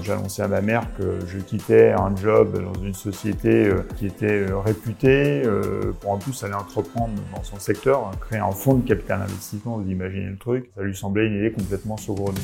[0.00, 3.82] quand j'ai annoncé à ma mère que je quittais un job dans une société euh,
[3.96, 8.50] qui était euh, réputée euh, pour en plus aller entreprendre dans son secteur, créer un
[8.50, 12.38] fonds de capital investissement, vous imaginez le truc, ça lui semblait une idée complètement saugrenue.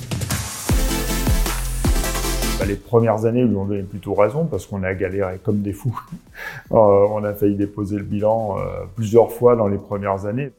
[2.58, 5.72] Bah, les premières années lui ont donné plutôt raison parce qu'on a galéré comme des
[5.72, 5.98] fous.
[6.70, 8.56] on a failli déposer le bilan
[8.96, 10.52] plusieurs fois dans les premières années.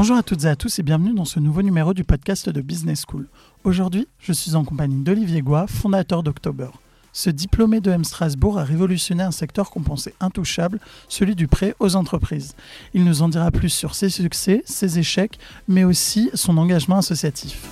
[0.00, 2.62] Bonjour à toutes et à tous et bienvenue dans ce nouveau numéro du podcast de
[2.62, 3.28] Business School.
[3.64, 6.70] Aujourd'hui, je suis en compagnie d'Olivier Goua, fondateur d'October.
[7.12, 11.74] Ce diplômé de M Strasbourg a révolutionné un secteur qu'on pensait intouchable, celui du prêt
[11.80, 12.54] aux entreprises.
[12.94, 17.68] Il nous en dira plus sur ses succès, ses échecs, mais aussi son engagement associatif.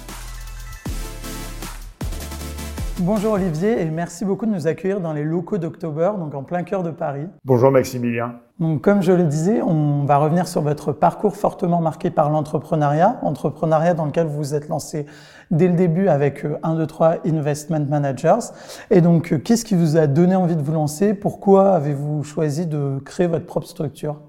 [3.00, 6.64] Bonjour Olivier et merci beaucoup de nous accueillir dans les locaux d'October, donc en plein
[6.64, 7.28] cœur de Paris.
[7.44, 8.40] Bonjour Maximilien.
[8.58, 13.20] Donc, comme je le disais, on va revenir sur votre parcours fortement marqué par l'entrepreneuriat,
[13.22, 15.06] entrepreneuriat dans lequel vous vous êtes lancé
[15.52, 18.50] dès le début avec 1, 2, 3 Investment Managers.
[18.90, 21.14] Et donc, euh, qu'est-ce qui vous a donné envie de vous lancer?
[21.14, 24.20] Pourquoi avez-vous choisi de créer votre propre structure?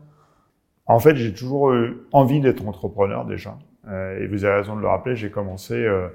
[0.86, 3.58] En fait, j'ai toujours eu envie d'être entrepreneur déjà.
[3.88, 6.10] Euh, et vous avez raison de le rappeler, j'ai commencé euh,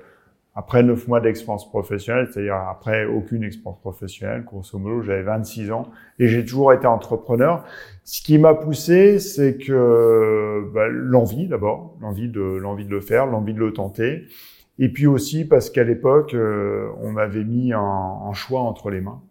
[0.56, 5.90] après neuf mois d'expérience professionnelle, c'est-à-dire après aucune expérience professionnelle, grosso modo, j'avais 26 ans
[6.18, 7.64] et j'ai toujours été entrepreneur.
[8.04, 13.26] Ce qui m'a poussé, c'est que bah, l'envie d'abord, l'envie de l'envie de le faire,
[13.26, 14.28] l'envie de le tenter,
[14.78, 19.00] et puis aussi parce qu'à l'époque, euh, on m'avait mis un, un, choix entre les
[19.00, 19.22] mains.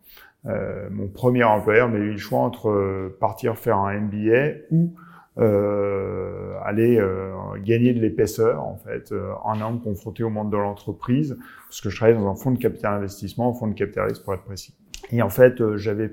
[0.45, 4.93] Euh, mon premier employeur m'a eu le choix entre partir faire un MBA ou
[5.39, 10.57] euh, aller euh, gagner de l'épaisseur en fait euh, en homme confronté au monde de
[10.57, 14.09] l'entreprise parce que je travaillais dans un fonds de capital investissement, un fonds de capital
[14.09, 14.75] risque pour être précis.
[15.11, 16.11] Et en fait, euh, j'avais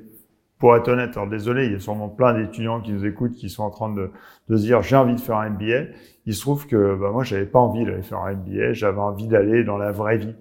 [0.59, 3.49] pour être honnête, alors désolé, il y a sûrement plein d'étudiants qui nous écoutent qui
[3.49, 4.11] sont en train de,
[4.49, 5.93] de se dire j'ai envie de faire un MBA.
[6.27, 9.27] Il se trouve que bah, moi j'avais pas envie d'aller faire un MBA, j'avais envie
[9.27, 10.35] d'aller dans la vraie vie.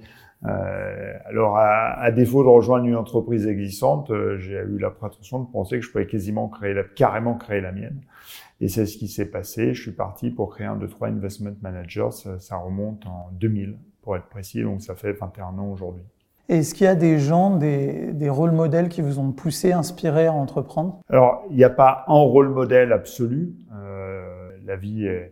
[0.45, 5.51] Euh, alors, à, à, défaut de rejoindre une entreprise existante, j'ai eu la prétention de
[5.51, 8.01] penser que je pouvais quasiment créer la, carrément créer la mienne.
[8.61, 9.73] Et c'est ce qui s'est passé.
[9.73, 12.09] Je suis parti pour créer un de trois investment managers.
[12.39, 14.63] Ça, remonte en 2000, pour être précis.
[14.63, 16.03] Donc, ça fait 21 ans aujourd'hui.
[16.49, 20.25] Est-ce qu'il y a des gens, des, des rôles modèles qui vous ont poussé, inspiré
[20.25, 20.99] à entreprendre?
[21.09, 23.53] Alors, il n'y a pas un rôle modèle absolu.
[23.73, 25.31] Euh, la vie est,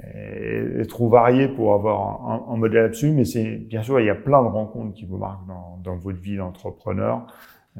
[0.00, 4.10] est, trop variée pour avoir un, un modèle absolu, mais c'est bien sûr, il y
[4.10, 7.26] a plein de rencontres qui vous marquent dans, dans votre vie d'entrepreneur.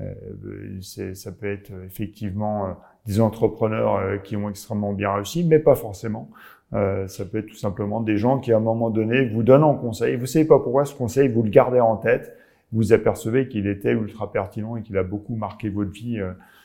[0.00, 2.70] Euh, ça peut être effectivement euh,
[3.06, 6.30] des entrepreneurs euh, qui ont extrêmement bien réussi, mais pas forcément.
[6.72, 9.64] Euh, ça peut être tout simplement des gens qui, à un moment donné, vous donnent
[9.64, 10.16] un conseil.
[10.16, 12.34] Vous savez pas pourquoi ce conseil, vous le gardez en tête.
[12.72, 16.18] Vous apercevez qu'il était ultra pertinent et qu'il a beaucoup marqué votre vie.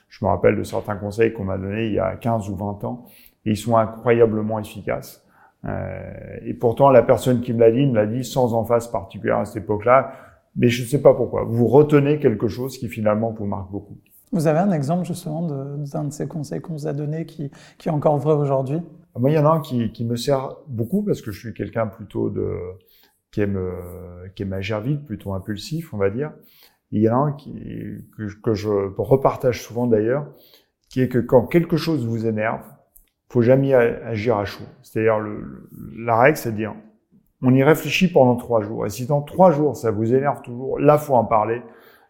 [0.08, 2.86] Je me rappelle de certains conseils qu'on m'a donnés il y a 15 ou 20
[2.86, 3.06] ans.
[3.46, 5.27] Et ils sont incroyablement efficaces.
[5.66, 9.40] Euh, et pourtant, la personne qui me l'a dit me l'a dit sans emphase particulière
[9.40, 10.12] à cette époque-là.
[10.56, 11.44] Mais je ne sais pas pourquoi.
[11.44, 13.98] Vous retenez quelque chose qui finalement vous marque beaucoup.
[14.32, 17.90] Vous avez un exemple justement d'un de, ces conseils qu'on vous a donné qui, qui
[17.90, 18.82] est encore vrai aujourd'hui?
[19.16, 21.54] Moi, il y en a un qui, qui, me sert beaucoup parce que je suis
[21.54, 22.58] quelqu'un plutôt de
[23.32, 23.60] qui aime
[24.36, 26.32] qui aime agir vite, plutôt impulsif, on va dire.
[26.92, 27.54] il y en a un qui,
[28.18, 30.28] que, que je repartage souvent d'ailleurs,
[30.90, 32.64] qui est que quand quelque chose vous énerve,
[33.30, 34.64] faut jamais agir à chaud.
[34.82, 35.18] C'est-à-dire
[35.98, 36.76] la règle, c'est de dire
[37.42, 38.86] on y réfléchit pendant trois jours.
[38.86, 41.62] Et si dans trois jours ça vous énerve toujours, là faut en parler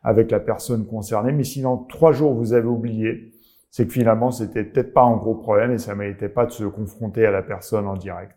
[0.04, 1.32] avec la personne concernée.
[1.32, 3.34] Mais si dans trois jours vous avez oublié,
[3.72, 6.64] c'est que finalement c'était peut-être pas un gros problème et ça méritait pas de se
[6.64, 8.34] confronter à la personne en direct.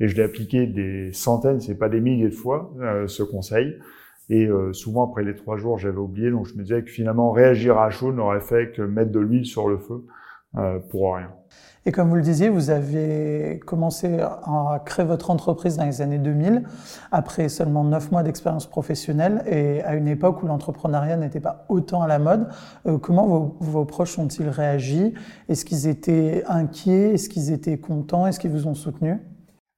[0.00, 3.78] Et je l'ai appliqué des centaines, c'est pas des milliers de fois euh, ce conseil.
[4.28, 7.30] Et euh, souvent après les trois jours, j'avais oublié, donc je me disais que finalement
[7.30, 10.04] réagir à chaud n'aurait fait que mettre de l'huile sur le feu
[10.56, 11.30] euh, pour rien.
[11.86, 16.18] Et comme vous le disiez, vous avez commencé à créer votre entreprise dans les années
[16.18, 16.62] 2000,
[17.12, 22.00] après seulement neuf mois d'expérience professionnelle et à une époque où l'entrepreneuriat n'était pas autant
[22.00, 22.48] à la mode.
[22.86, 25.12] Euh, comment vos, vos, proches ont-ils réagi?
[25.50, 27.12] Est-ce qu'ils étaient inquiets?
[27.14, 28.26] Est-ce qu'ils étaient contents?
[28.26, 29.18] Est-ce qu'ils vous ont soutenu?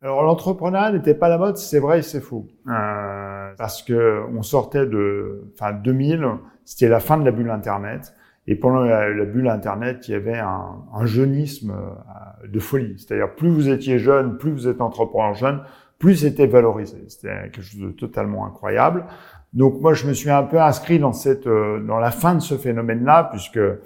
[0.01, 2.47] Alors l'entrepreneuriat n'était pas à la mode, c'est vrai et c'est faux.
[2.69, 6.25] Euh, parce que on sortait de, enfin 2000,
[6.65, 8.15] c'était la fin de la bulle Internet.
[8.49, 12.95] Et pendant la, bulle Internet, il y avait un, un jeunisme euh, de folie.
[12.99, 15.63] C'est-à-dire, plus vous étiez jeune, plus vous êtes entrepreneur jeune,
[15.99, 17.05] plus c'était valorisé.
[17.09, 19.05] C'était quelque chose de totalement incroyable.
[19.53, 22.41] Donc moi, je me suis un peu inscrit dans cette, euh, dans la fin de
[22.41, 23.79] ce phénomène-là, puisque euh,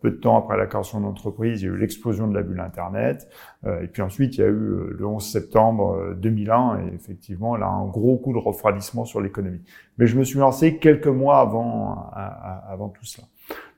[0.00, 2.60] peu de temps après la création d'entreprise, il y a eu l'explosion de la bulle
[2.60, 3.28] Internet.
[3.80, 7.86] et puis ensuite, il y a eu le 11 septembre 2001, et effectivement, là, un
[7.86, 9.62] gros coup de refroidissement sur l'économie.
[9.96, 12.10] Mais je me suis lancé quelques mois avant,
[12.68, 13.26] avant tout cela.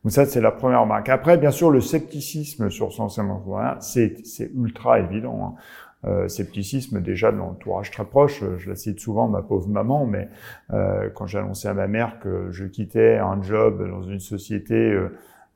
[0.06, 1.08] Donc ça, c'est la première remarque.
[1.08, 4.14] Après, bien sûr, le scepticisme sur son entrepreneuriat, c'est,
[4.54, 5.56] ultra évident.
[6.04, 6.08] Hein.
[6.08, 8.44] Euh, scepticisme déjà de l'entourage très proche.
[8.56, 10.28] Je la cite souvent, ma pauvre maman, mais
[10.72, 15.08] euh, quand annoncé à ma mère que je quittais un job dans une société euh,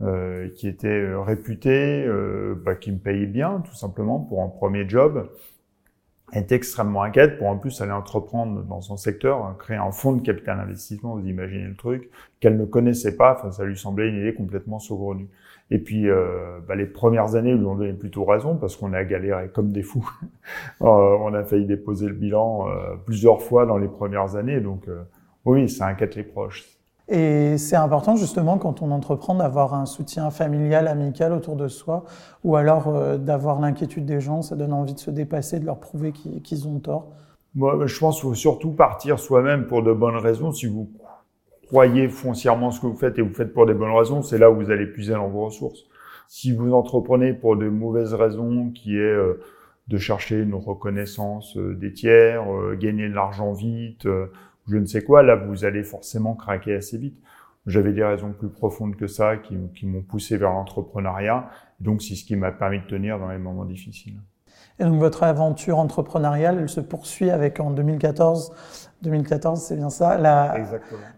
[0.02, 2.04] euh qui était euh, réputée,
[2.64, 5.30] bah, qui me payait bien, tout simplement pour un premier job,
[6.32, 10.12] était extrêmement inquiète pour en plus aller entreprendre dans son secteur, hein, créer un fonds
[10.12, 12.10] de capital investissement, vous imaginez le truc,
[12.40, 15.28] qu'elle ne connaissait pas, enfin ça lui semblait une idée complètement saugrenue.
[15.70, 19.04] Et puis, euh, bah, les premières années lui ont donné plutôt raison parce qu'on a
[19.04, 20.08] galéré comme des fous.
[20.82, 24.60] euh, on a failli déposer le bilan euh, plusieurs fois dans les premières années.
[24.60, 25.02] Donc, euh,
[25.44, 26.79] oui, ça inquiète les proches.
[27.10, 32.04] Et c'est important justement quand on entreprend d'avoir un soutien familial, amical autour de soi,
[32.44, 35.80] ou alors euh, d'avoir l'inquiétude des gens, ça donne envie de se dépasser, de leur
[35.80, 37.08] prouver qu'ils ont tort.
[37.56, 40.52] Moi, je pense qu'il faut surtout partir soi-même pour de bonnes raisons.
[40.52, 40.88] Si vous
[41.66, 44.48] croyez foncièrement ce que vous faites et vous faites pour des bonnes raisons, c'est là
[44.48, 45.86] où vous allez puiser dans vos ressources.
[46.28, 49.40] Si vous entreprenez pour de mauvaises raisons, qui est euh,
[49.88, 52.44] de chercher une reconnaissance euh, des tiers,
[52.78, 54.06] gagner de l'argent vite,
[54.68, 57.20] je ne sais quoi, là vous allez forcément craquer assez vite.
[57.66, 61.50] J'avais des raisons plus profondes que ça qui, m'ont poussé vers l'entrepreneuriat.
[61.78, 64.18] Donc c'est ce qui m'a permis de tenir dans les moments difficiles.
[64.80, 68.52] Et donc votre aventure entrepreneuriale, elle se poursuit avec en 2014
[69.02, 70.56] 2014, c'est bien ça, la,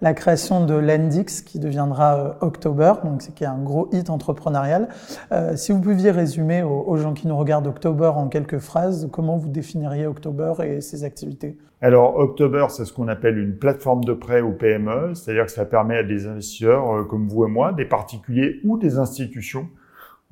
[0.01, 4.09] la, création de Lendix qui deviendra euh, October, donc c'est qui est un gros hit
[4.09, 4.89] entrepreneurial.
[5.33, 9.37] Euh, si vous pouviez résumer aux, gens qui nous regardent October en quelques phrases, comment
[9.37, 11.59] vous définiriez October et ses activités?
[11.81, 15.65] Alors October, c'est ce qu'on appelle une plateforme de prêt ou PME, c'est-à-dire que ça
[15.65, 19.67] permet à des investisseurs euh, comme vous et moi, des particuliers ou des institutions,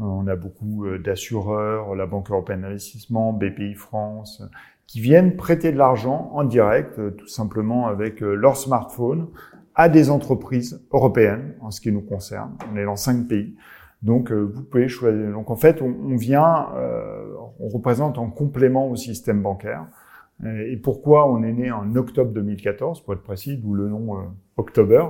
[0.00, 4.42] on a beaucoup euh, d'assureurs, la Banque européenne d'investissement, BPI France,
[4.90, 9.28] qui viennent prêter de l'argent en direct, euh, tout simplement avec euh, leur smartphone,
[9.76, 12.56] à des entreprises européennes, en ce qui nous concerne.
[12.72, 13.54] On est dans cinq pays.
[14.02, 15.30] Donc, euh, vous pouvez choisir.
[15.30, 16.70] Donc, en fait, on, vient,
[17.60, 19.86] on représente un complément au système bancaire.
[20.44, 24.16] Et pourquoi on est né en octobre 2014, pour être précis, d'où le nom
[24.56, 25.04] October.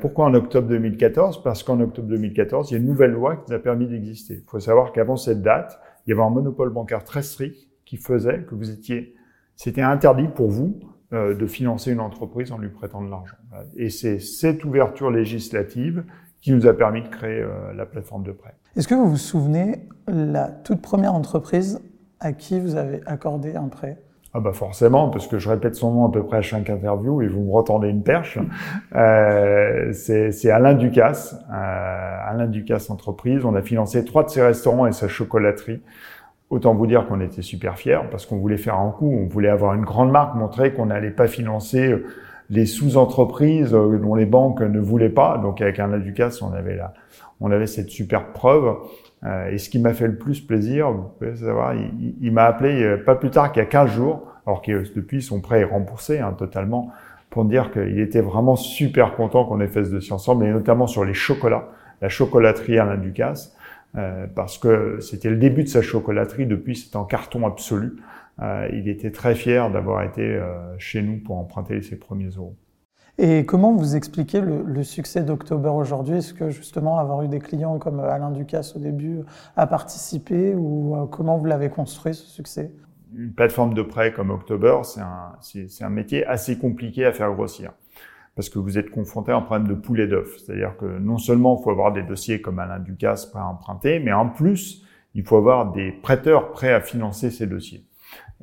[0.00, 3.50] pourquoi en octobre 2014 Parce qu'en octobre 2014, il y a une nouvelle loi qui
[3.50, 4.34] nous a permis d'exister.
[4.34, 7.96] Il faut savoir qu'avant cette date, il y avait un monopole bancaire très strict qui
[7.96, 9.14] faisait que vous étiez,
[9.56, 10.78] c'était interdit pour vous
[11.12, 13.34] euh, de financer une entreprise en lui prêtant de l'argent.
[13.74, 16.04] Et c'est cette ouverture législative
[16.40, 18.54] qui nous a permis de créer euh, la plateforme de prêt.
[18.76, 21.80] Est-ce que vous vous souvenez la toute première entreprise
[22.20, 23.98] à qui vous avez accordé un prêt?
[24.32, 27.20] Ah bah forcément, parce que je répète son nom à peu près à chaque interview
[27.20, 28.38] et vous me retendez une perche.
[28.96, 33.44] Euh, c'est Alain Ducasse, euh, Alain Ducasse Entreprise.
[33.44, 35.80] On a financé trois de ses restaurants et sa chocolaterie
[36.50, 39.48] Autant vous dire qu'on était super fiers parce qu'on voulait faire un coup, on voulait
[39.48, 42.04] avoir une grande marque, montrer qu'on n'allait pas financer euh,
[42.50, 45.38] les sous-entreprises euh, dont les banques ne voulaient pas.
[45.38, 46.92] Donc avec un Ducasse, on avait là,
[47.40, 48.74] on avait cette super preuve.
[49.24, 52.96] Euh, et ce qui m'a fait le plus plaisir, vous pouvez savoir, il, m'a appelé
[53.04, 56.18] pas plus tard qu'il y a 15 jours, alors que depuis son prêt est remboursé
[56.18, 56.90] hein, totalement,
[57.28, 60.86] pour dire qu'il était vraiment super content qu'on ait fait ce dossier ensemble, et notamment
[60.86, 61.68] sur les chocolats,
[62.00, 63.54] la chocolaterie Alain Ducasse.
[63.96, 66.46] Euh, parce que c'était le début de sa chocolaterie.
[66.46, 67.96] Depuis, c'est en carton absolu.
[68.40, 72.54] Euh, il était très fier d'avoir été euh, chez nous pour emprunter ses premiers euros.
[73.22, 76.16] Et comment vous expliquez le, le succès d'October aujourd'hui?
[76.16, 79.20] Est-ce que justement avoir eu des clients comme Alain Ducasse au début
[79.56, 82.72] a participé ou comment vous l'avez construit ce succès?
[83.14, 85.32] Une plateforme de prêt comme October, c'est un,
[85.82, 87.72] un métier assez compliqué à faire grossir
[88.36, 90.38] parce que vous êtes confronté à un problème de poulet d'œuf.
[90.38, 94.00] C'est-à-dire que non seulement il faut avoir des dossiers comme Alain Ducasse prêt à emprunter,
[94.00, 94.82] mais en plus,
[95.14, 97.84] il faut avoir des prêteurs prêts à financer ces dossiers.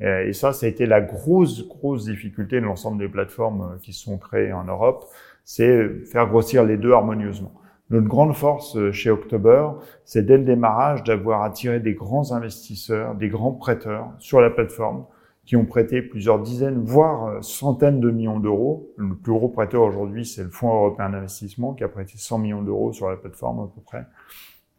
[0.00, 3.92] Et ça, ça a été la grosse, grosse difficulté de l'ensemble des plateformes euh, qui
[3.92, 5.06] sont créées en Europe,
[5.44, 7.52] c'est faire grossir les deux harmonieusement.
[7.90, 9.70] Notre grande force euh, chez October,
[10.04, 15.04] c'est dès le démarrage d'avoir attiré des grands investisseurs, des grands prêteurs sur la plateforme
[15.46, 18.92] qui ont prêté plusieurs dizaines, voire euh, centaines de millions d'euros.
[18.98, 22.62] Le plus gros prêteur aujourd'hui, c'est le Fonds européen d'investissement qui a prêté 100 millions
[22.62, 24.06] d'euros sur la plateforme à peu près.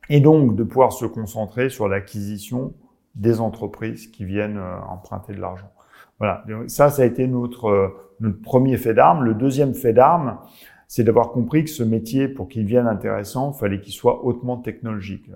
[0.09, 2.73] Et donc de pouvoir se concentrer sur l'acquisition
[3.15, 5.71] des entreprises qui viennent euh, emprunter de l'argent.
[6.19, 7.87] Voilà, ça, ça a été notre, euh,
[8.19, 9.23] notre premier fait d'armes.
[9.23, 10.37] Le deuxième fait d'armes,
[10.87, 15.29] c'est d'avoir compris que ce métier, pour qu'il vienne intéressant, fallait qu'il soit hautement technologique.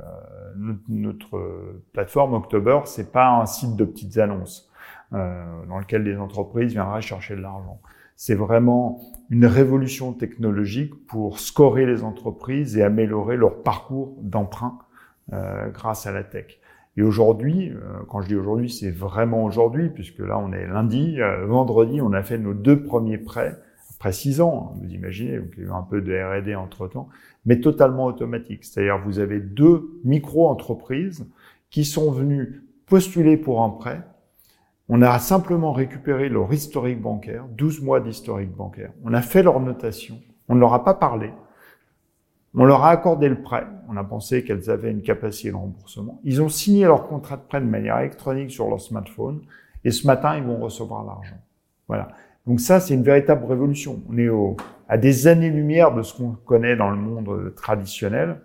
[0.58, 4.70] notre, notre plateforme October, c'est pas un site de petites annonces.
[5.14, 7.80] Euh, dans lequel des entreprises viendraient chercher de l'argent.
[8.16, 9.00] C'est vraiment
[9.30, 14.80] une révolution technologique pour scorer les entreprises et améliorer leur parcours d'emprunt
[15.32, 16.60] euh, grâce à la tech.
[16.96, 21.18] Et aujourd'hui, euh, quand je dis aujourd'hui, c'est vraiment aujourd'hui, puisque là on est lundi,
[21.46, 23.58] vendredi, on a fait nos deux premiers prêts
[24.04, 26.56] près six ans, hein, vous imaginez, donc il y a eu un peu de R&D
[26.56, 27.08] entre-temps,
[27.46, 28.66] mais totalement automatique.
[28.66, 31.26] C'est-à-dire vous avez deux micro-entreprises
[31.70, 34.02] qui sont venues postuler pour un prêt.
[34.90, 38.92] On a simplement récupéré leur historique bancaire, 12 mois d'historique bancaire.
[39.06, 40.20] On a fait leur notation.
[40.50, 41.32] On ne leur a pas parlé.
[42.56, 43.66] On leur a accordé le prêt.
[43.90, 46.20] On a pensé qu'elles avaient une capacité de remboursement.
[46.24, 49.42] Ils ont signé leur contrat de prêt de manière électronique sur leur smartphone.
[49.84, 51.38] Et ce matin, ils vont recevoir l'argent.
[51.88, 52.10] Voilà.
[52.46, 54.02] Donc ça, c'est une véritable révolution.
[54.10, 54.56] On est au,
[54.88, 58.38] à des années-lumière de ce qu'on connaît dans le monde traditionnel.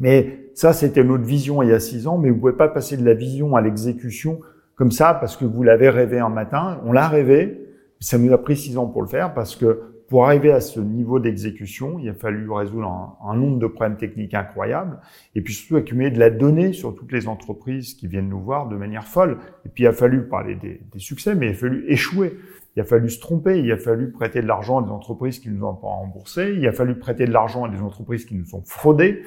[0.00, 2.96] Mais ça, c'était notre vision il y a six ans, mais vous pouvez pas passer
[2.96, 4.40] de la vision à l'exécution
[4.74, 6.80] comme ça parce que vous l'avez rêvé un matin.
[6.84, 7.58] On l'a rêvé.
[8.00, 10.78] Ça nous a pris six ans pour le faire parce que pour arriver à ce
[10.78, 14.98] niveau d'exécution, il a fallu résoudre un, nombre de problèmes techniques incroyables
[15.34, 18.68] et puis surtout accumuler de la donnée sur toutes les entreprises qui viennent nous voir
[18.68, 19.38] de manière folle.
[19.64, 22.38] Et puis il a fallu parler des, des succès, mais il a fallu échouer.
[22.76, 25.48] Il a fallu se tromper, il a fallu prêter de l'argent à des entreprises qui
[25.48, 28.54] nous ont pas remboursé, il a fallu prêter de l'argent à des entreprises qui nous
[28.54, 29.22] ont fraudé,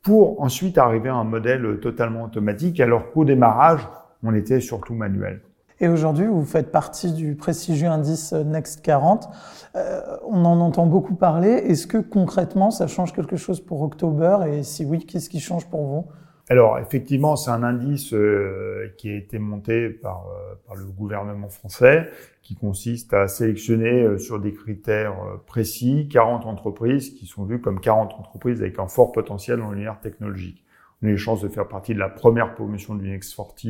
[0.00, 3.80] pour ensuite arriver à un modèle totalement automatique, alors qu'au démarrage,
[4.22, 5.40] on était surtout manuel.
[5.80, 9.28] Et aujourd'hui, vous faites partie du prestigieux indice Next 40.
[9.76, 11.50] Euh, on en entend beaucoup parler.
[11.50, 14.38] Est-ce que concrètement, ça change quelque chose pour October?
[14.46, 16.06] Et si oui, qu'est-ce qui change pour vous?
[16.50, 21.48] Alors effectivement, c'est un indice euh, qui a été monté par, euh, par, le gouvernement
[21.48, 22.10] français,
[22.42, 25.14] qui consiste à sélectionner euh, sur des critères
[25.46, 30.00] précis 40 entreprises qui sont vues comme 40 entreprises avec un fort potentiel en l'univers
[30.00, 30.64] technologique.
[31.00, 33.64] On a eu les chances de faire partie de la première promotion de l'Unex 40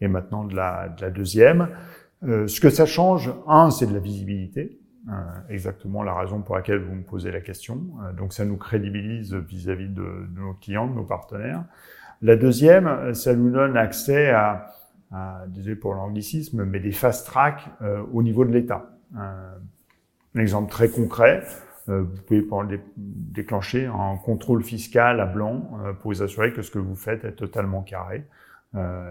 [0.00, 1.68] et maintenant de la, de la deuxième.
[2.22, 4.78] ce que ça change, un, c'est de la visibilité.
[5.48, 7.80] exactement la raison pour laquelle vous me posez la question.
[8.16, 11.64] donc ça nous crédibilise vis-à-vis de, nos clients, de nos partenaires.
[12.22, 14.66] La deuxième, ça nous donne accès à,
[15.12, 18.90] à désolé pour l'anglicisme, mais des fast track euh, au niveau de l'État.
[19.14, 21.44] Un exemple très concret,
[21.88, 26.70] euh, vous pouvez déclencher un contrôle fiscal à blanc euh, pour vous assurer que ce
[26.70, 28.24] que vous faites est totalement carré.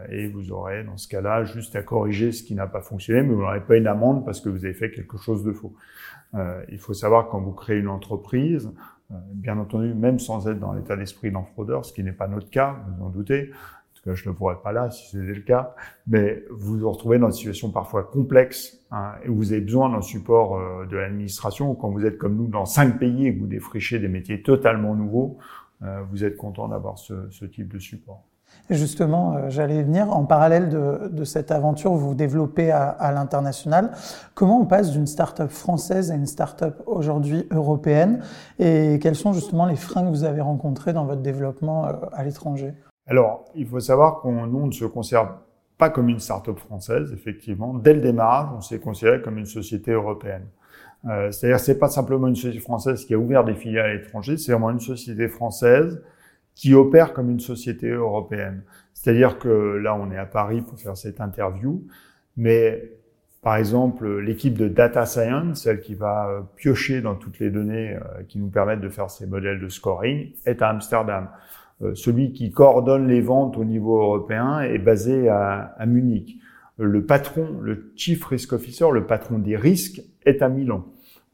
[0.10, 3.34] Et vous aurez dans ce cas-là juste à corriger ce qui n'a pas fonctionné, mais
[3.34, 5.74] vous n'aurez pas une amende parce que vous avez fait quelque chose de faux.
[6.70, 8.72] il faut savoir quand vous créez une entreprise,
[9.12, 12.28] euh, bien entendu, même sans être dans l'état d'esprit d'un fraudeur, ce qui n'est pas
[12.28, 15.36] notre cas, vous en doutez, en tout cas je ne pourrais pas là si c'était
[15.36, 15.76] le cas,
[16.08, 20.02] mais vous vous retrouvez dans une situation parfois complexe hein, et vous avez besoin d'un
[20.02, 21.76] support euh, de l'administration.
[21.76, 24.96] Quand vous êtes comme nous dans cinq pays et que vous défrichez des métiers totalement
[24.96, 25.38] nouveaux,
[25.84, 28.24] euh, vous êtes content d'avoir ce, ce type de support.
[28.70, 33.92] Justement, euh, j'allais venir, en parallèle de, cette aventure, vous développez à, l'international.
[34.34, 38.24] Comment on passe d'une start-up française à une start-up aujourd'hui européenne
[38.58, 42.24] Et quels sont justement les freins que vous avez rencontrés dans votre développement euh, à
[42.24, 42.74] l'étranger?
[43.08, 45.30] Alors, il faut savoir qu'on ne se conserve
[45.78, 47.74] pas comme une start-up française, effectivement.
[47.76, 50.48] Dès le démarrage, on s'est considéré comme une société européenne.
[51.08, 54.38] Euh, C'est-à-dire, c'est pas simplement une société française qui a ouvert des filiales à l'étranger,
[54.38, 56.02] c'est vraiment une société française
[56.56, 58.64] qui opère comme une société européenne.
[58.94, 61.84] C'est-à-dire que là, on est à Paris pour faire cette interview,
[62.38, 62.92] mais
[63.46, 67.94] par exemple, l'équipe de data science, celle qui va euh, piocher dans toutes les données
[67.94, 71.30] euh, qui nous permettent de faire ces modèles de scoring, est à Amsterdam.
[71.84, 76.40] Euh, celui qui coordonne les ventes au niveau européen est basé à, à Munich.
[76.80, 80.84] Le patron, le chief risk officer, le patron des risques, est à Milan.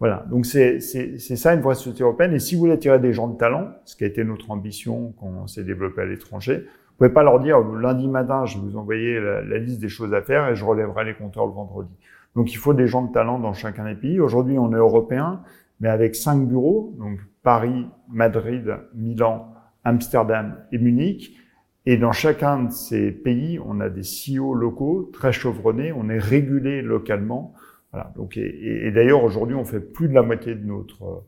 [0.02, 2.34] Voilà, donc c'est ça une vraie société européenne.
[2.34, 5.14] Et si vous voulez attirer des gens de talent, ce qui a été notre ambition
[5.20, 8.64] quand on s'est développé à l'étranger, vous pouvez pas leur dire lundi matin, je vais
[8.64, 11.94] vous envoyer la, liste des choses à faire et je relèverai les compteurs le vendredi.
[12.36, 14.20] Donc il faut des gens de talent dans chacun des pays.
[14.20, 15.44] Aujourd'hui, on est européen,
[15.82, 19.54] mais avec cinq bureaux, donc Paris, Madrid, Milan,
[19.84, 21.38] Amsterdam et Munich.
[21.86, 26.18] Et dans chacun de ces pays, on a des CEO locaux très chevronnés, on est
[26.18, 27.54] régulé localement.
[27.92, 28.12] Voilà.
[28.16, 31.24] Donc, et, et d'ailleurs, aujourd'hui, on fait plus de la moitié de notre,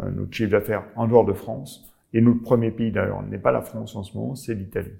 [0.00, 1.92] euh, notre chiffre d'affaires en dehors de France.
[2.14, 4.92] Et notre premier pays, d'ailleurs, n'est pas la France en ce moment, c'est l'Italie.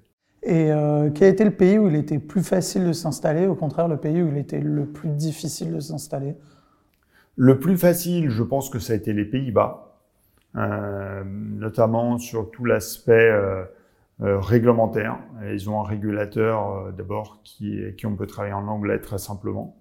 [0.43, 3.89] Et euh, quel était le pays où il était plus facile de s'installer, au contraire,
[3.89, 6.37] le pays où il était le plus difficile de s'installer?
[7.37, 9.97] Le plus facile, je pense que ça a été les Pays-Bas,
[10.57, 13.65] euh, notamment sur tout l'aspect euh,
[14.21, 15.19] euh réglementaire.
[15.53, 19.77] Ils ont un régulateur, euh, d'abord, qui, qui on peut travailler en anglais très simplement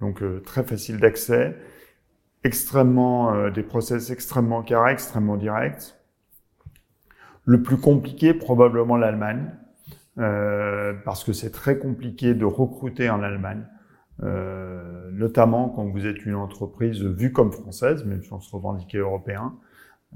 [0.00, 1.56] donc euh, très facile d'accès,
[2.44, 5.96] extrêmement euh, des process extrêmement carrés, extrêmement directs.
[7.44, 9.50] Le plus compliqué, probablement l'Allemagne,
[10.18, 13.64] euh, parce que c'est très compliqué de recruter en Allemagne,
[14.22, 18.98] euh, notamment quand vous êtes une entreprise vue comme française, même si on se revendiquait
[18.98, 19.54] européen.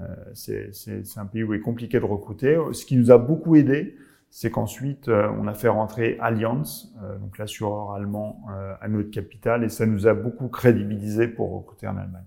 [0.00, 2.58] Euh, c'est un pays où il est compliqué de recruter.
[2.72, 3.96] Ce qui nous a beaucoup aidé,
[4.36, 9.12] c'est qu'ensuite euh, on a fait rentrer Allianz, euh, donc l'assureur allemand, euh, à notre
[9.12, 12.24] capitale, et ça nous a beaucoup crédibilisé pour recruter en Allemagne.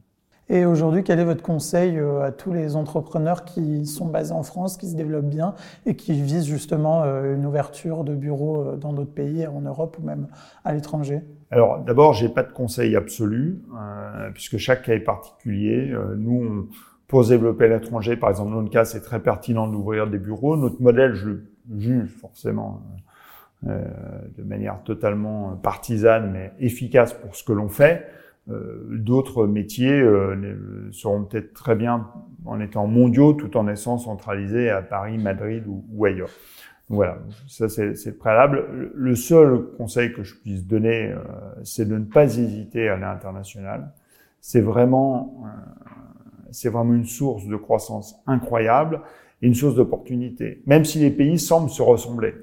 [0.47, 4.77] Et aujourd'hui, quel est votre conseil à tous les entrepreneurs qui sont basés en France,
[4.77, 5.53] qui se développent bien
[5.85, 10.27] et qui visent justement une ouverture de bureaux dans d'autres pays, en Europe ou même
[10.63, 11.19] à l'étranger?
[11.51, 13.61] Alors d'abord, j'ai pas de conseil absolu,
[14.33, 15.93] puisque chaque cas est particulier.
[16.15, 16.67] nous, on,
[17.09, 20.17] pour se développer à l'étranger, par exemple, dans notre cas, c'est très pertinent d'ouvrir des
[20.17, 20.55] bureaux.
[20.55, 21.45] Notre modèle, je le
[21.77, 22.81] juge forcément
[23.63, 28.05] de manière totalement partisane, mais efficace pour ce que l'on fait.
[28.49, 32.07] Euh, d'autres métiers euh, seront peut-être très bien
[32.45, 36.29] en étant mondiaux tout en étant centralisés à Paris, Madrid ou, ailleurs.
[36.87, 38.91] Voilà, ça c'est le préalable.
[38.95, 41.19] Le seul conseil que je puisse donner, euh,
[41.63, 43.91] c'est de ne pas hésiter à l'international.
[44.39, 45.43] C'est vraiment,
[46.51, 49.01] c'est vraiment une source de croissance incroyable
[49.41, 50.61] une source d'opportunité.
[50.65, 52.33] Même si les pays semblent se ressembler.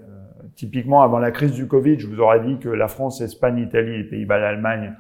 [0.55, 3.99] typiquement, avant la crise du Covid, je vous aurais dit que la France, l'Espagne, l'Italie,
[3.99, 4.95] les Pays-Bas, l'Allemagne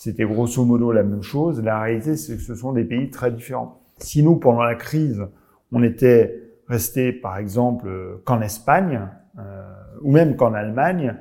[0.00, 1.62] c'était grosso modo la même chose.
[1.62, 3.82] La réalité, c'est que ce sont des pays très différents.
[3.98, 5.26] Si nous, pendant la crise,
[5.72, 7.86] on était resté, par exemple,
[8.24, 11.16] qu'en Espagne, euh, ou même qu'en Allemagne,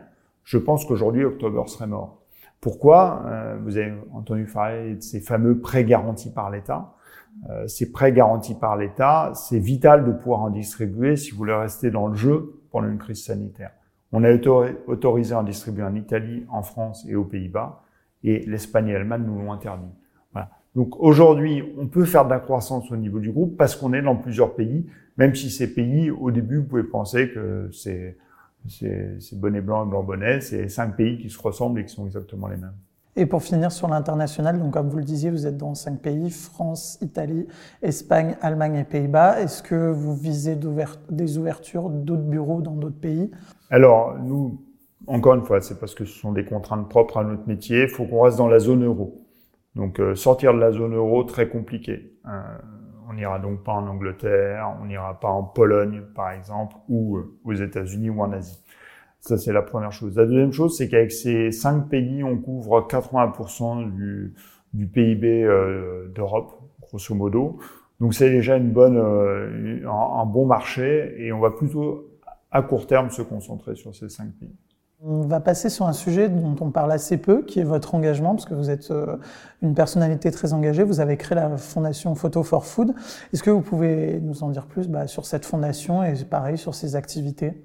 [0.45, 2.21] je pense qu'aujourd'hui, October serait mort.
[2.61, 3.23] Pourquoi?
[3.25, 6.93] Euh, Vous avez entendu parler de ces fameux prêts garantis par l'État.
[7.49, 11.53] Euh, ces prêts garantis par l'État, c'est vital de pouvoir en distribuer si vous voulez
[11.53, 13.71] rester dans le jeu pendant une crise sanitaire.
[14.11, 17.83] On a autorisé à en distribuer en Italie, en France et aux Pays-Bas
[18.23, 19.91] et l'Espagne et l'Allemagne nous l'ont interdit.
[20.33, 20.49] Voilà.
[20.75, 24.01] Donc aujourd'hui, on peut faire de la croissance au niveau du groupe parce qu'on est
[24.01, 24.85] dans plusieurs pays,
[25.17, 28.17] même si ces pays, au début, vous pouvez penser que c'est
[28.67, 32.05] c'est bonnet blanc et blanc bonnet, c'est cinq pays qui se ressemblent et qui sont
[32.05, 32.75] exactement les mêmes.
[33.19, 36.29] Et pour finir sur l'international, donc comme vous le disiez, vous êtes dans cinq pays
[36.29, 37.47] France, Italie,
[37.81, 39.41] Espagne, Allemagne et Pays-Bas.
[39.41, 40.57] Est-ce que vous visez
[41.09, 43.29] des ouvertures d'autres bureaux dans d'autres pays?
[43.71, 44.61] Alors nous,
[45.05, 47.83] encore une fois, c'est parce que ce sont des contraintes propres à notre métier.
[47.83, 49.25] Il faut qu'on reste dans la zone euro.
[49.75, 52.13] Donc euh, sortir de la zone euro, très compliqué.
[52.25, 52.57] Euh,
[53.09, 57.37] on n'ira donc pas en Angleterre, on n'ira pas en Pologne, par exemple, ou euh,
[57.43, 58.63] aux États-Unis ou en Asie.
[59.19, 60.15] Ça, c'est la première chose.
[60.15, 64.33] La deuxième chose, c'est qu'avec ces cinq pays, on couvre 80% du,
[64.73, 65.45] PIB
[66.15, 67.59] d'Europe, grosso modo.
[67.99, 72.09] Donc c'est déjà une bonne, un bon marché et on va plutôt
[72.51, 74.55] à court terme se concentrer sur ces cinq pays.
[75.01, 78.35] On va passer sur un sujet dont on parle assez peu, qui est votre engagement,
[78.35, 79.15] parce que vous êtes euh,
[79.61, 80.83] une personnalité très engagée.
[80.83, 82.93] Vous avez créé la fondation Photo for Food.
[83.31, 86.75] Est-ce que vous pouvez nous en dire plus bah, sur cette fondation et pareil sur
[86.75, 87.63] ses activités?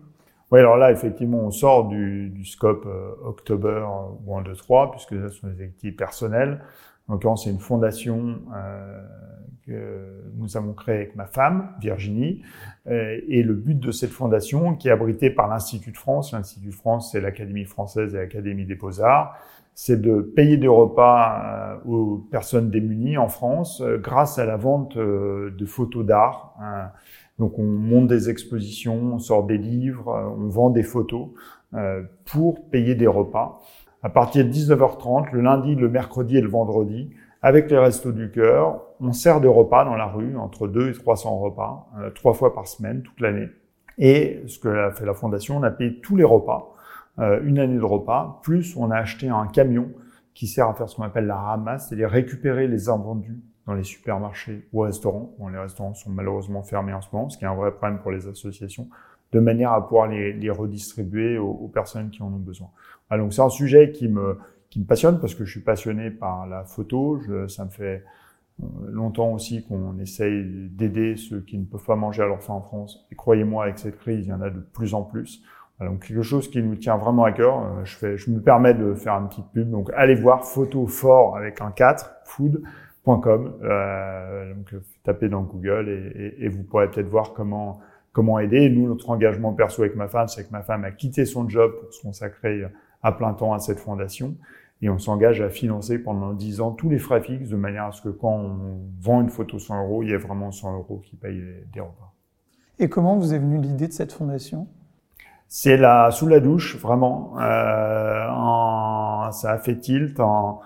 [0.55, 3.85] Oui, alors là, effectivement, on sort du, scope euh, October
[4.25, 6.61] ou 1, 2, 3, puisque ce sont des activités personnelles.
[7.09, 9.03] En l'occurrence, c'est une fondation euh,
[9.67, 12.43] que nous avons créée avec ma femme, Virginie.
[12.87, 16.69] Euh, et le but de cette fondation, qui est abritée par l'Institut de France, l'Institut
[16.69, 19.37] de France, c'est l'Académie française et l'Académie des beaux-arts,
[19.75, 24.57] c'est de payer des repas euh, aux personnes démunies en France euh, grâce à la
[24.57, 26.55] vente de photos d'art.
[26.61, 26.90] Hein.
[27.38, 31.31] Donc on monte des expositions, on sort des livres, on vend des photos
[32.25, 33.61] pour payer des repas
[34.05, 38.31] à partir de 19h30, le lundi, le mercredi et le vendredi, avec les restos du
[38.31, 42.35] cœur, on sert des repas dans la rue, entre 2 et 300 repas, euh, trois
[42.35, 43.49] fois par semaine, toute l'année.
[43.97, 46.75] Et ce que fait la fondation, on a payé tous les repas,
[47.18, 49.88] euh, une année de repas, plus on a acheté un camion
[50.35, 53.85] qui sert à faire ce qu'on appelle la ramasse, c'est-à-dire récupérer les invendus dans les
[53.85, 55.35] supermarchés ou restaurants.
[55.38, 57.98] Bon, les restaurants sont malheureusement fermés en ce moment, ce qui est un vrai problème
[58.00, 58.88] pour les associations,
[59.33, 62.68] de manière à pouvoir les, redistribuer aux, personnes qui en ont besoin.
[63.11, 64.38] donc c'est un sujet qui me,
[64.70, 67.20] qui me passionne parce que je suis passionné par la photo.
[67.27, 68.05] Je, ça me fait
[68.62, 72.55] euh, longtemps aussi qu'on essaye d'aider ceux qui ne peuvent pas manger à leur faim
[72.55, 73.07] en France.
[73.11, 75.42] Et croyez-moi, avec cette crise, il y en a de plus en plus.
[75.81, 77.62] donc quelque chose qui nous tient vraiment à cœur.
[77.62, 79.70] Euh, je, fais, je me permets de faire une petite pub.
[79.70, 82.12] Donc allez voir photo fort avec un 4
[83.05, 83.55] food.com.
[83.62, 87.81] Euh, donc tapez dans Google et, et, et vous pourrez peut-être voir comment
[88.12, 88.71] comment aider.
[88.71, 91.73] Nous, notre engagement perso avec ma femme, c'est que ma femme a quitté son job
[91.81, 92.62] pour se consacrer
[93.03, 94.37] à plein temps à cette fondation.
[94.83, 97.93] Et on s'engage à financer pendant 10 ans tous les frais fixes de manière à
[97.93, 101.01] ce que quand on vend une photo 100 euros, il y ait vraiment 100 euros
[101.05, 102.12] qui payent des repas.
[102.79, 104.67] Et comment vous est venue l'idée de cette fondation?
[105.49, 107.38] C'est là, sous la douche, vraiment.
[107.40, 110.19] Euh, en, ça a fait tilt.
[110.19, 110.61] En,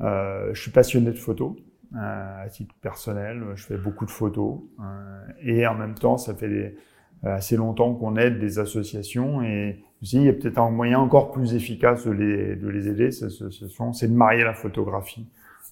[0.00, 1.54] euh, je suis passionné de photos.
[1.94, 4.60] Euh, à titre personnel, je fais beaucoup de photos.
[4.80, 6.76] Euh, et en même temps, ça fait des,
[7.24, 10.98] euh, assez longtemps qu'on aide des associations et aussi il y a peut-être un moyen
[10.98, 15.28] encore plus efficace de les, de les aider, c'est de marier la photographie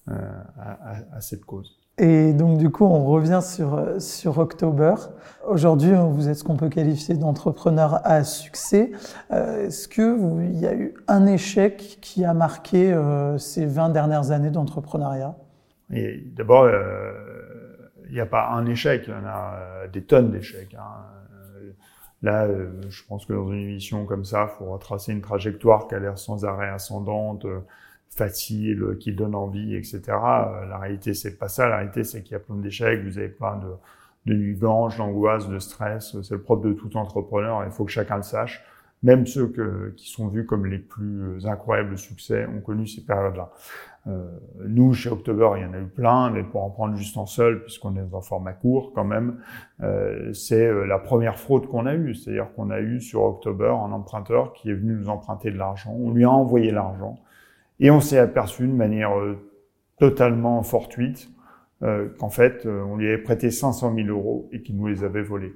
[0.07, 0.13] euh,
[0.57, 1.77] à, à, cette cause.
[1.97, 4.95] Et donc du coup, on revient sur, sur October.
[5.45, 8.93] Aujourd'hui, vous êtes ce qu'on peut qualifier d'entrepreneur à succès.
[9.31, 14.31] Euh, Est-ce qu'il y a eu un échec qui a marqué euh, ces 20 dernières
[14.31, 15.35] années d'entrepreneuriat?
[15.91, 16.69] Et d'abord,
[18.07, 20.75] il n'y a pas un échec, il y en a des tonnes d'échecs.
[20.79, 21.05] Hein.
[22.21, 22.47] Là,
[22.89, 25.99] je pense que dans une émission comme ça, il faut retracer une trajectoire qui a
[25.99, 27.45] l'air sans arrêt ascendante,
[28.09, 30.01] facile, qui donne envie, etc.
[30.07, 31.67] La réalité, c'est pas ça.
[31.67, 33.73] La réalité, c'est qu'il y a plein d'échecs, vous avez plein de,
[34.25, 36.21] de nuits d'angoisse, de stress.
[36.21, 37.63] C'est le propre de tout entrepreneur.
[37.65, 38.63] Il faut que chacun le sache.
[39.03, 43.51] Même ceux que, qui sont vus comme les plus incroyables succès ont connu ces périodes-là.
[44.07, 44.29] Euh,
[44.67, 47.25] nous, chez October, il y en a eu plein, mais pour en prendre juste en
[47.25, 49.39] seul, puisqu'on est dans un format court quand même,
[49.81, 52.15] euh, c'est euh, la première fraude qu'on a eue.
[52.15, 55.95] C'est-à-dire qu'on a eu sur October un emprunteur qui est venu nous emprunter de l'argent.
[55.99, 57.19] On lui a envoyé l'argent
[57.81, 59.37] et on s'est aperçu de manière euh,
[59.97, 61.29] totalement fortuite
[61.81, 65.03] euh, qu'en fait, euh, on lui avait prêté 500 000 euros et qu'il nous les
[65.03, 65.53] avait volés.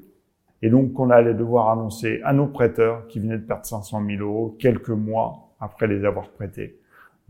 [0.62, 4.24] Et donc, qu'on allait devoir annoncer à nos prêteurs qui venaient de perdre 500 000
[4.24, 6.80] euros quelques mois après les avoir prêtés.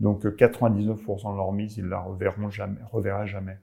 [0.00, 3.58] Donc, 99% de leur mise, ils la reverront jamais, reverraient jamais.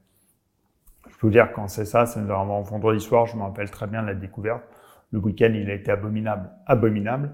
[1.08, 3.88] Je peux vous dire, quand c'est ça, c'est vraiment vendredi soir, je me rappelle très
[3.88, 4.63] bien la découverte.
[5.12, 7.34] Le week-end, il a été abominable, abominable.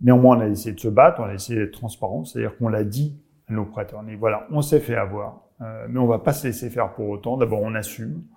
[0.00, 2.84] Néanmoins, on a essayé de se battre, on a essayé d'être transparent, c'est-à-dire qu'on l'a
[2.84, 4.00] dit à nos prêteurs.
[4.00, 6.92] On dit, voilà, on s'est fait avoir, euh, mais on va pas se laisser faire
[6.92, 7.38] pour autant.
[7.38, 8.35] D'abord, on assume euh,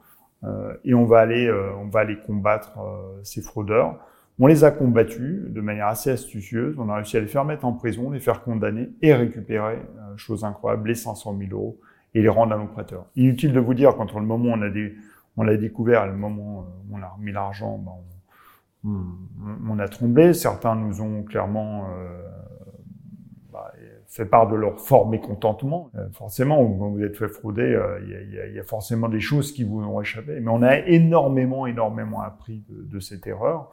[0.83, 2.79] et on va aller, euh, on va aller combattre
[3.23, 3.99] ces fraudeurs.
[4.39, 6.75] On les a combattus de manière assez astucieuse.
[6.79, 9.79] On a réussi à les faire mettre en prison, les faire condamner et récupérer,
[10.15, 11.79] chose incroyable, les 500 000 euros
[12.13, 13.05] et les rendre à nos prêteurs.
[13.17, 14.95] Inutile de vous dire, quand le moment où on a des,
[15.35, 17.91] on l'a découvert, le moment où on a remis l'argent, ben
[18.85, 20.33] on, on, a tremblé.
[20.33, 21.89] Certains nous ont clairement
[24.09, 25.91] fait part de leur fort mécontentement.
[25.95, 29.63] Euh, forcément, quand vous êtes fait frauder, euh, il y, a, forcément des choses qui
[29.63, 30.39] vous ont échappé.
[30.39, 33.71] Mais on a énormément, énormément appris de, cette erreur.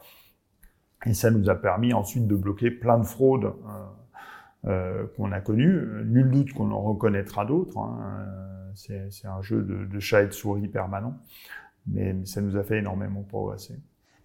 [1.05, 3.53] Et ça nous a permis ensuite de bloquer plein de fraudes
[4.65, 5.87] euh, qu'on a connues.
[6.05, 7.77] Nul doute qu'on en reconnaîtra d'autres.
[7.79, 8.23] Hein.
[8.75, 11.17] C'est un jeu de, de, chat et de souris permanent.
[11.87, 13.73] mais ça nous a fait énormément progresser.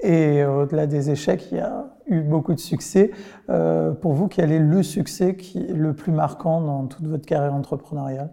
[0.02, 3.12] Et au-delà des échecs, il y a eu beaucoup de succès.
[3.50, 5.36] Euh, pour vous, quel est le succès
[5.72, 8.30] le plus marquant dans toute votre carrière entrepreneuriale?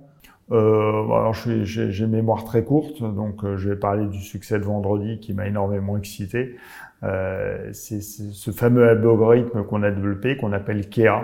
[0.51, 5.19] Euh, alors j'ai mémoire très courte, donc euh, je vais parler du succès de vendredi
[5.19, 6.55] qui m'a énormément excité.
[7.03, 11.21] Euh, c'est ce fameux algorithme qu'on a développé, qu'on appelle KEA,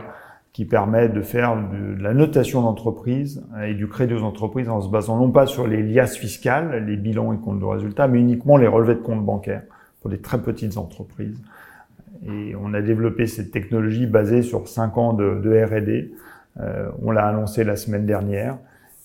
[0.53, 4.89] qui permet de faire de, la notation d'entreprise et du crédit aux entreprises en se
[4.89, 8.57] basant non pas sur les liasses fiscales, les bilans et comptes de résultats, mais uniquement
[8.57, 9.63] les relevés de comptes bancaires
[10.05, 11.41] pour des très petites entreprises.
[12.27, 16.13] Et on a développé cette technologie basée sur 5 ans de, R&D.
[16.59, 18.59] Euh, on l'a annoncé la semaine dernière.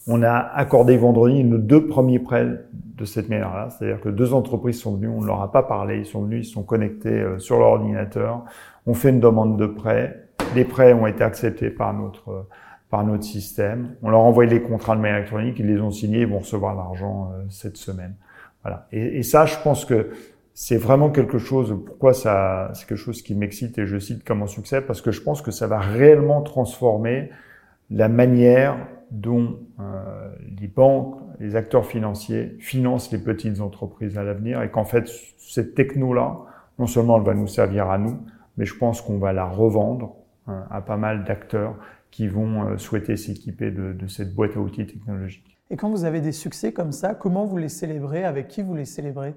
[0.06, 3.70] On a accordé vendredi nos deux premiers prêts de cette manière-là.
[3.70, 6.46] C'est-à-dire que deux entreprises sont venues, on ne leur a pas parlé, ils sont venus,
[6.46, 8.44] ils sont connectés euh, sur leur ordinateur.
[8.84, 10.28] On fait une demande de prêt.
[10.54, 12.46] Les prêts ont été acceptés par notre
[12.90, 13.94] par notre système.
[14.02, 16.40] On leur a envoyé les contrats de manière électronique, ils les ont signés, ils vont
[16.40, 18.16] recevoir l'argent euh, cette semaine.
[18.62, 18.86] Voilà.
[18.92, 20.10] Et, ça, je pense que
[20.62, 24.42] c'est vraiment quelque chose, pourquoi ça, c'est quelque chose qui m'excite et je cite comme
[24.42, 27.30] un succès, parce que je pense que ça va réellement transformer
[27.88, 28.76] la manière
[29.10, 30.28] dont euh,
[30.60, 35.74] les banques, les acteurs financiers financent les petites entreprises à l'avenir et qu'en fait, cette
[35.74, 36.36] techno-là,
[36.78, 38.18] non seulement elle va nous servir à nous,
[38.58, 40.14] mais je pense qu'on va la revendre
[40.46, 41.74] hein, à pas mal d'acteurs
[42.10, 45.56] qui vont euh, souhaiter s'équiper de, de cette boîte à outils technologique.
[45.70, 48.24] Et quand vous avez des succès comme ça, comment vous les célébrez?
[48.24, 49.34] Avec qui vous les célébrez?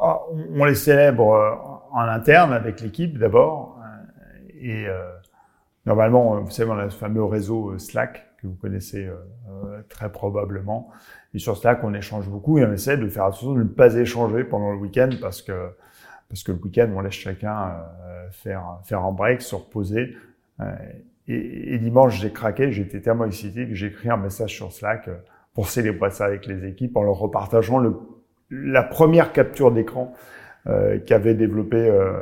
[0.00, 1.54] On les célèbre euh,
[1.92, 3.78] en interne avec l'équipe d'abord.
[3.80, 5.10] Euh, et euh,
[5.86, 9.06] normalement, vous savez, on a ce fameux réseau Slack que vous connaissez
[9.90, 10.88] très probablement.
[11.34, 13.94] Et sur Slack, on échange beaucoup et on essaie de faire attention de ne pas
[13.96, 15.72] échanger pendant le week-end parce que
[16.30, 17.76] parce que le week-end, on laisse chacun
[18.30, 20.16] faire faire un break, se reposer.
[21.28, 25.10] Et, et, dimanche, j'ai craqué, j'étais tellement excité que j'ai écrit un message sur Slack
[25.52, 27.94] pour célébrer ça avec les équipes en leur repartageant le
[28.50, 30.12] la première capture d'écran
[30.66, 32.12] euh, qu'avait développé euh,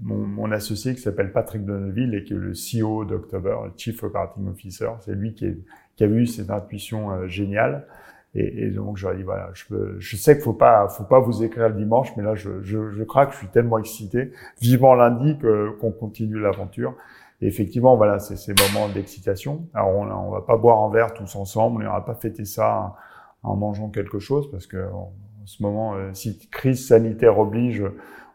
[0.00, 4.48] mon, mon, associé qui s'appelle Patrick Donneville et qui est le CEO d'October, Chief Operating
[4.48, 4.88] Officer.
[5.00, 5.58] C'est lui qui, est,
[5.96, 7.86] qui, a eu cette intuition euh, géniale.
[8.34, 9.64] Et, et, donc j'aurais dit voilà, je,
[9.98, 12.90] je sais qu'il faut pas, faut pas vous écrire le dimanche, mais là je, je,
[12.90, 14.32] je craque, je suis tellement excité.
[14.60, 15.36] Vivement lundi
[15.80, 16.94] qu'on continue l'aventure.
[17.42, 19.66] Et effectivement, voilà, c'est ces moments d'excitation.
[19.74, 22.94] Alors on, on va pas boire un verre tous ensemble, on va pas fêter ça
[23.42, 25.12] en mangeant quelque chose, parce que en,
[25.44, 27.84] ce moment, euh, si crise sanitaire oblige,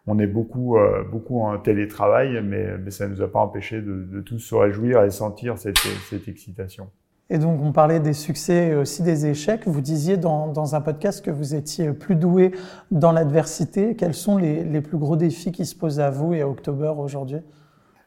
[0.08, 3.82] on est beaucoup, euh, beaucoup en télétravail, mais, mais ça ne nous a pas empêché
[3.82, 5.78] de, de, tous se réjouir et sentir cette,
[6.10, 6.90] cette excitation.
[7.30, 9.68] Et donc, on parlait des succès et aussi des échecs.
[9.68, 12.54] Vous disiez dans, dans un podcast que vous étiez plus doué
[12.90, 13.98] dans l'adversité.
[13.98, 16.94] Quels sont les, les, plus gros défis qui se posent à vous et à October
[16.98, 17.42] aujourd'hui?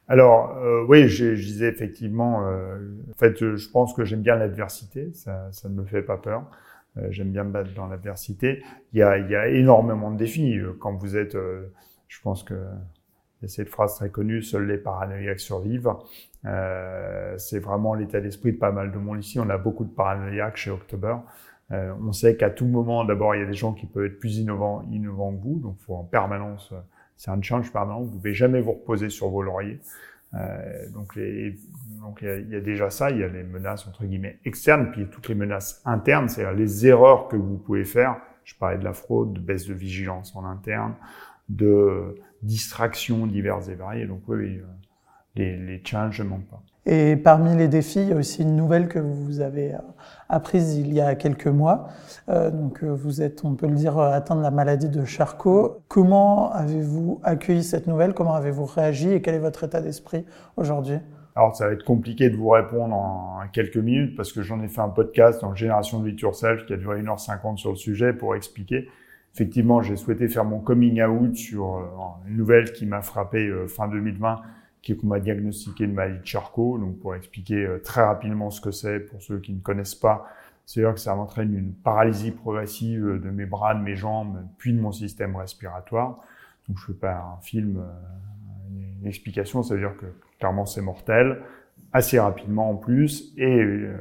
[0.08, 2.46] Alors euh, oui, je, je, disais effectivement.
[2.46, 2.78] Euh,
[3.10, 5.10] en fait, je pense que j'aime bien l'adversité.
[5.12, 6.50] Ça, ça ne me fait pas peur.
[6.96, 8.62] Euh, j'aime bien me battre dans l'adversité.
[8.92, 11.36] Il y a, il y a énormément de défis quand vous êtes.
[12.08, 12.54] je pense que
[13.46, 15.92] cette phrase très connue, seuls les paranoïaques survivent.
[16.44, 19.40] Euh, c'est vraiment l'état d'esprit de pas mal de monde ici.
[19.40, 21.16] On a beaucoup de paranoïaques chez October.
[21.72, 24.18] Euh, on sait qu'à tout moment, d'abord, il y a des gens qui peuvent être
[24.18, 25.58] plus innovants, innovants que vous.
[25.58, 26.74] Donc, faut en permanence,
[27.16, 28.00] c'est un challenge permanent.
[28.00, 29.80] Vous ne pouvez jamais vous reposer sur vos lauriers.
[30.34, 31.56] Euh, donc, les,
[32.00, 33.10] donc il y, a, déjà ça.
[33.10, 36.86] Il y a les menaces entre guillemets externes, puis toutes les menaces internes, c'est-à-dire les
[36.86, 38.16] erreurs que vous pouvez faire.
[38.44, 40.94] Je parlais de la fraude, de baisse de vigilance en interne,
[41.48, 44.06] de distractions diverses et variées.
[44.06, 44.66] Donc oui, oui euh,
[45.34, 46.62] les, les challenges ne manquent pas.
[46.86, 49.78] Et parmi les défis, il y a aussi une nouvelle que vous avez euh,
[50.30, 51.88] apprise il y a quelques mois.
[52.28, 55.82] Euh, donc, euh, vous êtes, on peut le dire, atteint de la maladie de Charcot.
[55.88, 58.14] Comment avez-vous accueilli cette nouvelle?
[58.14, 60.24] Comment avez-vous réagi Et quel est votre état d'esprit
[60.56, 60.98] aujourd'hui?
[61.36, 64.68] Alors, ça va être compliqué de vous répondre en quelques minutes parce que j'en ai
[64.68, 68.14] fait un podcast dans Génération de It Yourself qui a duré 1h50 sur le sujet
[68.14, 68.88] pour expliquer.
[69.34, 71.88] Effectivement, j'ai souhaité faire mon coming out sur
[72.26, 74.40] une nouvelle qui m'a frappé fin 2020
[74.82, 76.78] qui m'a diagnostiqué une maladie de Charcot.
[76.78, 80.26] Donc, pour expliquer euh, très rapidement ce que c'est, pour ceux qui ne connaissent pas,
[80.66, 84.72] c'est-à-dire que ça entraîne une paralysie progressive euh, de mes bras, de mes jambes, puis
[84.72, 86.20] de mon système respiratoire.
[86.68, 90.06] Donc, je fais pas un film, euh, une explication, ça veut dire que
[90.40, 91.42] clairement c'est mortel,
[91.92, 93.96] assez rapidement en plus, et euh,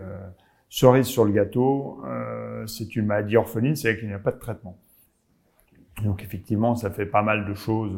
[0.69, 4.39] cerise sur le gâteau, euh, c'est une maladie orpheline, c'est-à-dire qu'il n'y a pas de
[4.39, 4.77] traitement.
[6.03, 7.97] Donc effectivement, ça fait pas mal de choses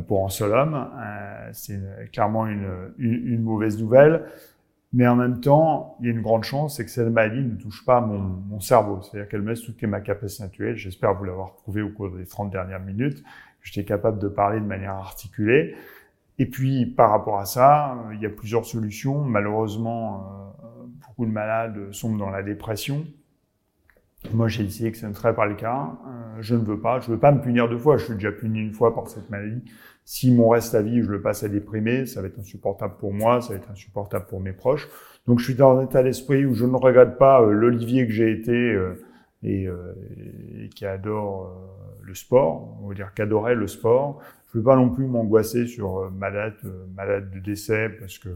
[0.00, 0.74] pour un seul homme.
[0.74, 1.80] Euh, c'est
[2.12, 4.24] clairement une, mauvaise nouvelle.
[4.92, 7.56] Mais en même temps, il y a une grande chance, c'est que cette maladie ne
[7.56, 9.02] touche pas mon, cerveau.
[9.02, 10.76] C'est-à-dire qu'elle laisse toutes ma capacités intellectuelles.
[10.76, 13.22] J'espère vous l'avoir prouvé au cours des 30 dernières minutes.
[13.62, 15.74] J'étais capable de parler de manière articulée.
[16.38, 19.22] Et puis, par rapport à ça, il y a plusieurs solutions.
[19.22, 23.04] Malheureusement, euh, beaucoup de malades sombrent dans la dépression.
[24.32, 25.92] Moi, j'ai décidé que ce ne serait pas le cas.
[26.36, 27.00] Euh, je ne veux pas.
[27.00, 27.96] Je veux pas me punir deux fois.
[27.96, 29.62] Je suis déjà puni une fois par cette maladie.
[30.04, 33.12] Si mon reste à vie, je le passe à déprimer, ça va être insupportable pour
[33.12, 34.88] moi, ça va être insupportable pour mes proches.
[35.26, 38.12] Donc, je suis dans un état d'esprit où je ne regrette pas euh, l'Olivier que
[38.12, 38.94] j'ai été euh,
[39.42, 41.52] et, et, qui adore
[42.02, 42.78] le sport.
[42.82, 44.20] On va dire qu'adorait le sport.
[44.48, 46.54] Je ne veux pas non plus m'angoisser sur malade,
[46.96, 48.30] malade de décès parce que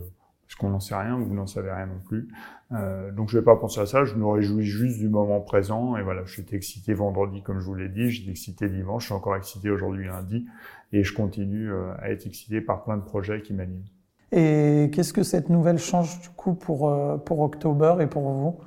[0.51, 2.27] parce qu'on n'en sait rien, vous n'en savez rien non plus.
[2.73, 5.97] Euh, donc je vais pas penser à ça, je me réjouis juste du moment présent.
[5.97, 9.15] Et voilà, j'étais excité vendredi, comme je vous l'ai dit, j'étais excité dimanche, je suis
[9.15, 10.47] encore excité aujourd'hui lundi,
[10.93, 13.85] et je continue euh, à être excité par plein de projets qui m'animent.
[14.33, 18.59] Et qu'est-ce que cette nouvelle change du coup pour, euh, pour October et pour vous?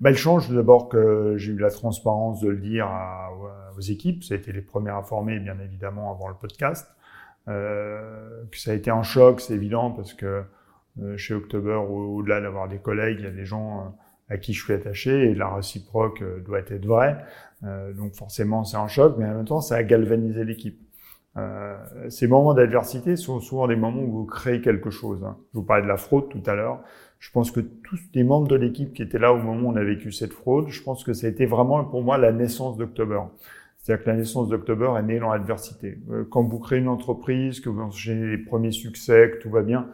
[0.00, 3.80] Ben, Elle change d'abord que j'ai eu la transparence de le dire à, à, vos
[3.82, 6.88] équipes, ça a été les premiers informés bien évidemment avant le podcast.
[7.48, 10.44] Euh, que ça a été un choc, c'est évident, parce que
[11.16, 14.62] chez October, au-delà d'avoir des collègues, il y a des gens euh, à qui je
[14.62, 17.16] suis attaché et la réciproque euh, doit être vraie.
[17.96, 20.80] donc forcément, c'est un choc, mais en même temps, ça a galvanisé l'équipe.
[21.36, 21.76] Euh,
[22.08, 25.22] ces moments d'adversité sont souvent des moments où vous créez quelque chose.
[25.24, 25.36] Hein.
[25.52, 26.82] Je vous parlais de la fraude tout à l'heure.
[27.18, 29.76] Je pense que tous les membres de l'équipe qui étaient là au moment où on
[29.76, 32.76] a vécu cette fraude, je pense que ça a été vraiment pour moi la naissance
[32.76, 33.20] d'October.
[33.76, 35.98] C'est-à-dire que la naissance d'October est née dans l'adversité.
[36.30, 39.88] Quand vous créez une entreprise, que vous enchaînez les premiers succès, que tout va bien,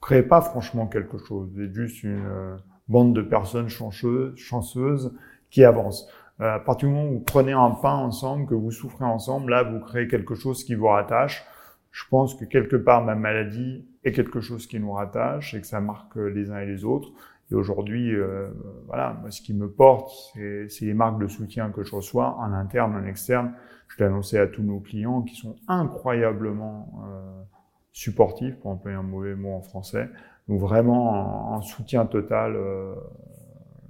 [0.00, 1.50] créez pas franchement quelque chose.
[1.54, 2.56] Vous êtes juste une euh,
[2.88, 5.14] bande de personnes chanceuses, chanceuses
[5.50, 6.08] qui avancent.
[6.40, 9.50] Euh, à partir du moment où vous prenez un pain ensemble, que vous souffrez ensemble,
[9.50, 11.44] là, vous créez quelque chose qui vous rattache.
[11.90, 15.66] Je pense que quelque part, ma maladie est quelque chose qui nous rattache et que
[15.66, 17.12] ça marque les uns et les autres.
[17.50, 18.48] Et aujourd'hui, euh,
[18.86, 22.52] voilà, moi, ce qui me porte, c'est les marques de soutien que je reçois en
[22.52, 23.52] interne, en externe.
[23.88, 27.42] Je l'ai annoncé à tous nos clients qui sont incroyablement euh,
[27.92, 30.08] supportif, pour employer un mauvais mot en français.
[30.48, 32.94] Donc vraiment un, soutien total euh,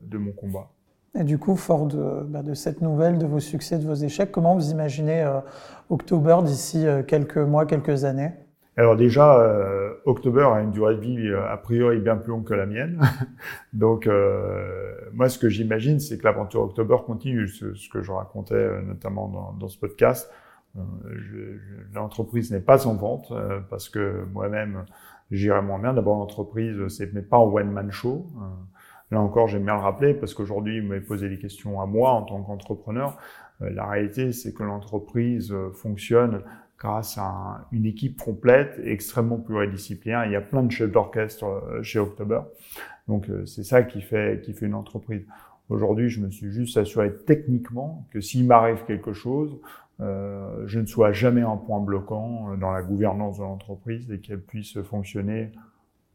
[0.03, 0.69] de mon combat.
[1.19, 4.31] Et du coup, fort de, bah, de, cette nouvelle, de vos succès, de vos échecs,
[4.31, 5.41] comment vous imaginez euh,
[5.89, 8.33] October d'ici euh, quelques mois, quelques années?
[8.77, 9.37] Alors déjà,
[10.07, 12.99] October a une durée de vie a priori bien plus longue que la mienne.
[13.75, 14.09] Donc
[15.13, 19.29] moi, ce que j'imagine, c'est que l'aventure October continue, ce, ce, que je racontais notamment
[19.29, 20.31] dans, dans ce podcast.
[20.77, 21.59] Euh,
[21.95, 24.85] l'entreprise n'est pas en vente euh, parce que moi-même,
[25.31, 25.95] j'irais moins bien.
[25.95, 28.27] D'abord, l'entreprise, c'est pas un one-man show.
[28.37, 28.41] Euh,
[29.11, 32.13] là encore, j'aime bien le rappeler parce qu'aujourd'hui, vous m'avez posé des questions à moi
[32.13, 33.19] en tant qu'entrepreneur.
[33.61, 36.43] La réalité, c'est que l'entreprise fonctionne
[36.79, 40.25] grâce à une équipe complète extrêmement pluridisciplinaire.
[40.25, 42.41] Il y a plein de chefs d'orchestre chez October.
[43.07, 45.27] Donc, c'est ça qui fait, qui fait une entreprise.
[45.69, 49.61] Aujourd'hui, je me suis juste assuré techniquement que s'il m'arrive quelque chose,
[50.01, 54.41] euh, je ne sois jamais un point bloquant dans la gouvernance de l'entreprise et qu'elle
[54.41, 55.53] puisse fonctionner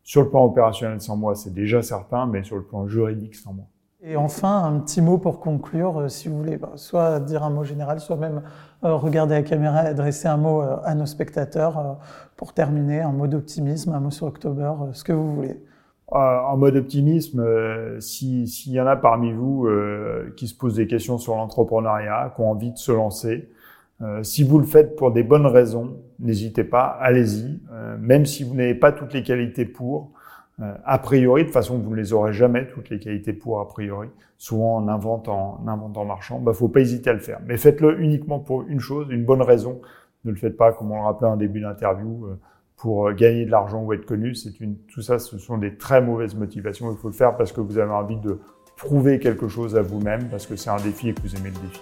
[0.03, 3.53] sur le plan opérationnel sans moi, c'est déjà certain, mais sur le plan juridique sans
[3.53, 3.65] moi.
[4.07, 7.49] Et enfin, un petit mot pour conclure, euh, si vous voulez, bah, soit dire un
[7.49, 8.43] mot général, soit même
[8.83, 11.97] euh, regarder la caméra et adresser un mot euh, à nos spectateurs
[12.35, 15.59] pour terminer, un mot d'optimisme, un mot sur October, ce que vous voulez.
[16.07, 17.43] En mode optimisme,
[17.99, 19.67] s'il y en a parmi vous
[20.37, 23.49] qui se posent des questions sur l'entrepreneuriat, qui ont envie de se lancer,
[24.23, 27.59] si vous le faites pour des bonnes raisons, n'hésitez pas, allez-y.
[27.99, 30.11] même si vous n'avez pas toutes les qualités pour,
[30.61, 33.67] euh, a priori, de façon vous ne les aurez jamais, toutes les qualités pour a
[33.67, 37.39] priori, souvent en inventant, en inventant marchand, bah, faut pas hésiter à le faire.
[37.45, 39.81] Mais faites-le uniquement pour une chose, une bonne raison.
[40.23, 42.39] Ne le faites pas, comme on le rappelait en début d'interview, euh,
[42.77, 44.33] pour euh, gagner de l'argent ou être connu.
[44.33, 46.89] C'est une, tout ça, ce sont des très mauvaises motivations.
[46.91, 48.39] Il faut le faire parce que vous avez envie de
[48.77, 51.67] prouver quelque chose à vous-même, parce que c'est un défi et que vous aimez le
[51.67, 51.81] défi.